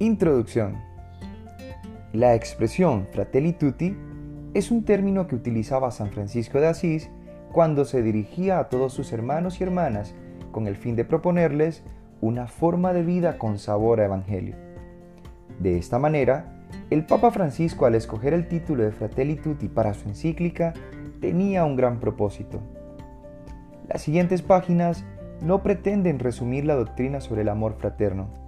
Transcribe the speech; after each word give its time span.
Introducción. 0.00 0.82
La 2.12 2.34
expresión 2.34 3.06
fratelli 3.12 3.52
tutti 3.52 3.96
es 4.52 4.72
un 4.72 4.84
término 4.84 5.28
que 5.28 5.36
utilizaba 5.36 5.92
San 5.92 6.10
Francisco 6.10 6.60
de 6.60 6.66
Asís 6.66 7.10
cuando 7.52 7.84
se 7.84 8.02
dirigía 8.02 8.58
a 8.58 8.68
todos 8.68 8.92
sus 8.92 9.12
hermanos 9.12 9.60
y 9.60 9.62
hermanas 9.62 10.12
con 10.50 10.66
el 10.66 10.74
fin 10.74 10.96
de 10.96 11.04
proponerles 11.04 11.84
una 12.20 12.48
forma 12.48 12.92
de 12.92 13.04
vida 13.04 13.38
con 13.38 13.60
sabor 13.60 14.00
a 14.00 14.06
evangelio. 14.06 14.56
De 15.60 15.78
esta 15.78 16.00
manera, 16.00 16.64
el 16.90 17.06
Papa 17.06 17.30
Francisco 17.30 17.86
al 17.86 17.94
escoger 17.94 18.34
el 18.34 18.48
título 18.48 18.82
de 18.82 18.90
Fratelli 18.90 19.36
Tutti 19.36 19.68
para 19.68 19.94
su 19.94 20.08
encíclica 20.08 20.74
tenía 21.20 21.64
un 21.64 21.76
gran 21.76 22.00
propósito. 22.00 22.60
Las 23.88 24.02
siguientes 24.02 24.42
páginas 24.42 25.04
no 25.40 25.62
pretenden 25.62 26.18
resumir 26.18 26.64
la 26.64 26.74
doctrina 26.74 27.20
sobre 27.20 27.42
el 27.42 27.48
amor 27.48 27.76
fraterno, 27.78 28.43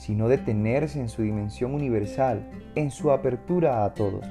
sino 0.00 0.28
detenerse 0.28 0.98
en 0.98 1.10
su 1.10 1.20
dimensión 1.20 1.74
universal, 1.74 2.48
en 2.74 2.90
su 2.90 3.10
apertura 3.10 3.84
a 3.84 3.92
todos. 3.92 4.26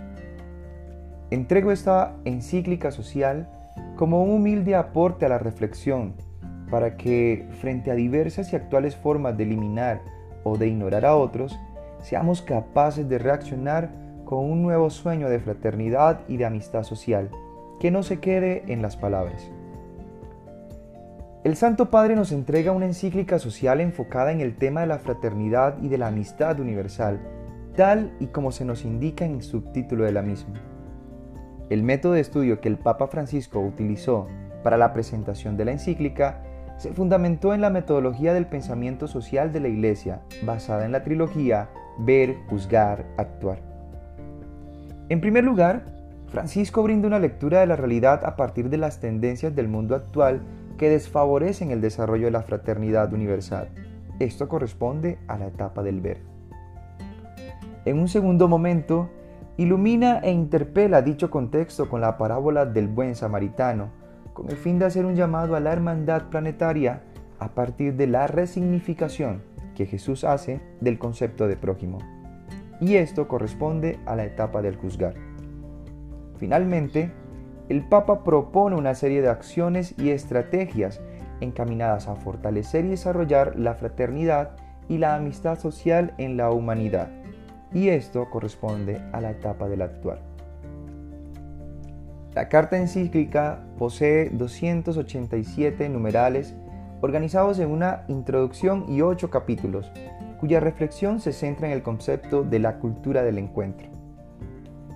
Entrego 1.30 1.72
esta 1.72 2.16
encíclica 2.26 2.90
social 2.90 3.48
como 3.96 4.24
un 4.24 4.32
humilde 4.32 4.76
aporte 4.76 5.28
a 5.28 5.30
la 5.30 5.38
reflexión 5.38 6.16
para 6.72 6.98
que, 6.98 7.48
frente 7.62 7.92
a 7.92 7.96
diversas 7.96 8.52
y 8.52 8.56
actuales 8.56 8.96
formas 8.96 9.38
de 9.38 9.44
eliminar 9.44 10.02
o 10.44 10.58
de 10.58 10.68
ignorar 10.68 11.06
a 11.06 11.16
otros, 11.16 11.56
seamos 12.02 12.42
capaces 12.42 13.08
de 13.08 13.20
reaccionar 13.20 13.92
con 14.26 14.50
un 14.50 14.64
nuevo 14.64 14.90
sueño 14.90 15.30
de 15.30 15.40
fraternidad 15.40 16.22
y 16.28 16.38
de 16.38 16.46
amistad 16.46 16.82
social, 16.82 17.30
que 17.80 17.92
no 17.92 18.02
se 18.02 18.20
quede 18.20 18.64
en 18.74 18.82
las 18.82 18.98
palabras. 18.98 19.52
El 21.50 21.56
Santo 21.56 21.90
Padre 21.90 22.16
nos 22.16 22.32
entrega 22.32 22.74
una 22.74 22.86
encíclica 22.86 23.40
social 23.40 23.82
enfocada 23.82 24.32
en 24.32 24.40
el 24.40 24.56
tema 24.56 24.82
de 24.82 24.86
la 24.86 25.00
fraternidad 25.00 25.82
y 25.82 25.88
de 25.88 25.98
la 25.98 26.06
amistad 26.06 26.60
universal, 26.60 27.20
tal 27.76 28.16
y 28.20 28.28
como 28.28 28.52
se 28.52 28.66
nos 28.66 28.86
indica 28.86 29.26
en 29.26 29.34
el 29.34 29.42
subtítulo 29.42 30.04
de 30.04 30.12
la 30.12 30.22
misma. 30.22 30.62
El 31.72 31.82
método 31.82 32.14
de 32.14 32.20
estudio 32.20 32.62
que 32.62 32.68
el 32.68 32.78
Papa 32.78 33.08
Francisco 33.08 33.60
utilizó 33.62 34.28
para 34.64 34.78
la 34.78 34.94
presentación 34.94 35.58
de 35.58 35.66
la 35.66 35.72
encíclica 35.72 36.44
se 36.78 36.94
fundamentó 36.94 37.56
en 37.56 37.62
la 37.62 37.72
metodología 37.72 38.36
del 38.36 38.46
pensamiento 38.46 39.08
social 39.08 39.52
de 39.52 39.62
la 39.62 39.70
Iglesia, 39.70 40.22
basada 40.44 40.86
en 40.86 40.92
la 40.92 41.02
trilogía 41.02 41.72
Ver, 41.98 42.36
Juzgar, 42.48 43.08
Actuar. 43.18 43.58
En 45.10 45.20
primer 45.20 45.46
lugar, 45.46 45.84
Francisco 46.28 46.84
brinda 46.84 47.08
una 47.08 47.18
lectura 47.18 47.62
de 47.62 47.66
la 47.66 47.76
realidad 47.76 48.24
a 48.24 48.36
partir 48.36 48.70
de 48.70 48.78
las 48.78 49.00
tendencias 49.00 49.56
del 49.56 49.68
mundo 49.68 49.96
actual 49.96 50.42
que 50.80 50.90
desfavorecen 50.90 51.72
el 51.72 51.82
desarrollo 51.82 52.26
de 52.26 52.32
la 52.32 52.42
fraternidad 52.42 53.12
universal. 53.14 53.68
Esto 54.18 54.48
corresponde 54.48 55.20
a 55.28 55.38
la 55.38 55.48
etapa 55.48 55.84
del 55.84 56.00
ver. 56.00 56.22
En 57.84 58.00
un 58.00 58.08
segundo 58.08 58.48
momento, 58.48 59.10
ilumina 59.58 60.20
e 60.20 60.32
interpela 60.32 61.02
dicho 61.02 61.30
contexto 61.30 61.90
con 61.90 62.00
la 62.00 62.18
parábola 62.18 62.66
del 62.66 62.88
buen 62.88 63.14
samaritano, 63.14 63.90
con 64.34 64.50
el 64.50 64.56
fin 64.56 64.80
de 64.80 64.86
hacer 64.86 65.06
un 65.06 65.16
llamado 65.16 65.58
a 65.58 65.60
la 65.60 65.74
hermandad 65.74 66.30
planetaria 66.30 67.02
a 67.40 67.50
partir 67.50 67.96
de 67.96 68.08
la 68.08 68.28
resignificación 68.28 69.42
que 69.76 69.86
Jesús 69.86 70.24
hace 70.24 70.62
del 70.80 70.98
concepto 70.98 71.48
de 71.50 71.58
prójimo. 71.58 71.98
Y 72.80 72.96
esto 72.96 73.28
corresponde 73.28 74.00
a 74.06 74.16
la 74.16 74.24
etapa 74.24 74.62
del 74.62 74.78
juzgar. 74.78 75.16
Finalmente, 76.38 77.12
el 77.70 77.84
Papa 77.84 78.24
propone 78.24 78.76
una 78.76 78.96
serie 78.96 79.22
de 79.22 79.30
acciones 79.30 79.94
y 79.98 80.10
estrategias 80.10 81.00
encaminadas 81.40 82.08
a 82.08 82.16
fortalecer 82.16 82.86
y 82.86 82.90
desarrollar 82.90 83.58
la 83.58 83.76
fraternidad 83.76 84.52
y 84.90 84.98
la 84.98 85.16
amistad 85.16 85.60
social 85.60 86.14
en 86.18 86.36
la 86.36 86.50
humanidad, 86.50 87.10
y 87.72 87.90
esto 87.90 88.28
corresponde 88.32 89.00
a 89.14 89.22
la 89.22 89.32
etapa 89.32 89.70
del 89.70 89.84
actuar. 89.84 90.20
La 92.34 92.50
carta 92.50 92.78
encíclica 92.78 93.64
posee 93.78 94.30
287 94.32 95.90
numerales 95.90 96.56
organizados 97.02 97.60
en 97.60 97.70
una 97.70 98.04
introducción 98.08 98.86
y 98.90 99.02
ocho 99.02 99.30
capítulos, 99.30 99.92
cuya 100.40 100.60
reflexión 100.60 101.20
se 101.20 101.34
centra 101.34 101.68
en 101.68 101.74
el 101.74 101.84
concepto 101.84 102.44
de 102.44 102.60
la 102.60 102.80
cultura 102.80 103.24
del 103.24 103.38
encuentro. 103.38 103.88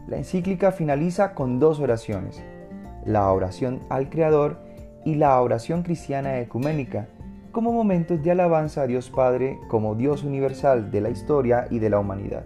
La 0.08 0.18
encíclica 0.18 0.72
finaliza 0.72 1.34
con 1.34 1.60
dos 1.60 1.80
oraciones, 1.80 2.44
la 3.06 3.32
oración 3.32 3.82
al 3.90 4.10
Creador 4.10 4.58
y 5.06 5.16
la 5.16 5.40
oración 5.42 5.84
cristiana 5.84 6.40
ecuménica, 6.40 7.08
como 7.52 7.72
momentos 7.72 8.24
de 8.24 8.32
alabanza 8.32 8.82
a 8.82 8.88
Dios 8.88 9.10
Padre 9.10 9.60
como 9.68 9.96
Dios 9.96 10.24
universal 10.24 10.92
de 10.92 11.02
la 11.02 11.10
historia 11.10 11.68
y 11.70 11.80
de 11.80 11.90
la 11.90 12.00
humanidad. 12.00 12.44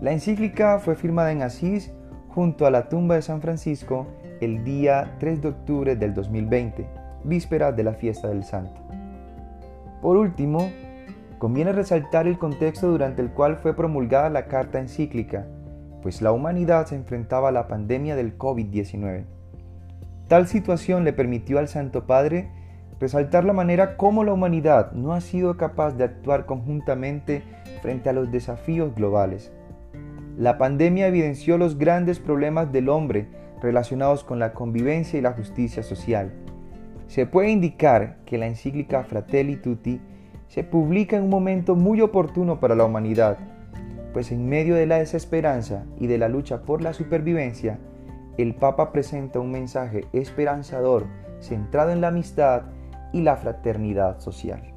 La 0.00 0.12
encíclica 0.12 0.78
fue 0.78 0.96
firmada 0.96 1.32
en 1.32 1.42
Asís 1.42 1.92
junto 2.28 2.66
a 2.66 2.70
la 2.70 2.88
tumba 2.88 3.14
de 3.14 3.22
San 3.22 3.40
Francisco 3.40 4.06
el 4.40 4.64
día 4.64 5.16
3 5.18 5.42
de 5.42 5.48
octubre 5.48 5.96
del 5.96 6.14
2020, 6.14 6.86
víspera 7.24 7.72
de 7.72 7.82
la 7.84 7.94
fiesta 7.94 8.28
del 8.28 8.44
Santo. 8.44 8.80
Por 10.02 10.16
último, 10.16 10.68
conviene 11.38 11.72
resaltar 11.72 12.26
el 12.26 12.38
contexto 12.38 12.88
durante 12.88 13.22
el 13.22 13.30
cual 13.30 13.56
fue 13.56 13.74
promulgada 13.74 14.28
la 14.30 14.46
carta 14.46 14.78
encíclica, 14.78 15.46
pues 16.04 16.20
la 16.20 16.32
humanidad 16.32 16.84
se 16.84 16.96
enfrentaba 16.96 17.48
a 17.48 17.52
la 17.52 17.66
pandemia 17.66 18.14
del 18.14 18.36
COVID-19. 18.36 19.24
Tal 20.28 20.46
situación 20.46 21.02
le 21.02 21.14
permitió 21.14 21.58
al 21.58 21.66
Santo 21.66 22.06
Padre 22.06 22.50
resaltar 23.00 23.46
la 23.46 23.54
manera 23.54 23.96
como 23.96 24.22
la 24.22 24.34
humanidad 24.34 24.92
no 24.92 25.14
ha 25.14 25.22
sido 25.22 25.56
capaz 25.56 25.92
de 25.92 26.04
actuar 26.04 26.44
conjuntamente 26.44 27.42
frente 27.80 28.10
a 28.10 28.12
los 28.12 28.30
desafíos 28.30 28.94
globales. 28.94 29.50
La 30.36 30.58
pandemia 30.58 31.06
evidenció 31.06 31.56
los 31.56 31.78
grandes 31.78 32.18
problemas 32.18 32.70
del 32.70 32.90
hombre 32.90 33.26
relacionados 33.62 34.24
con 34.24 34.38
la 34.38 34.52
convivencia 34.52 35.18
y 35.18 35.22
la 35.22 35.32
justicia 35.32 35.82
social. 35.82 36.34
Se 37.06 37.24
puede 37.24 37.48
indicar 37.48 38.18
que 38.26 38.36
la 38.36 38.46
encíclica 38.46 39.04
Fratelli 39.04 39.56
Tutti 39.56 40.02
se 40.48 40.64
publica 40.64 41.16
en 41.16 41.22
un 41.22 41.30
momento 41.30 41.74
muy 41.76 42.02
oportuno 42.02 42.60
para 42.60 42.74
la 42.74 42.84
humanidad, 42.84 43.38
pues 44.14 44.32
en 44.32 44.48
medio 44.48 44.76
de 44.76 44.86
la 44.86 44.98
desesperanza 44.98 45.84
y 45.98 46.06
de 46.06 46.16
la 46.16 46.28
lucha 46.28 46.62
por 46.62 46.80
la 46.80 46.94
supervivencia, 46.94 47.78
el 48.38 48.54
Papa 48.54 48.92
presenta 48.92 49.40
un 49.40 49.50
mensaje 49.50 50.06
esperanzador 50.12 51.06
centrado 51.40 51.90
en 51.90 52.00
la 52.00 52.08
amistad 52.08 52.62
y 53.12 53.20
la 53.20 53.36
fraternidad 53.36 54.20
social. 54.20 54.73